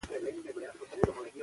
[0.03, 1.39] د هغوی تجربې ارزښتناکه دي.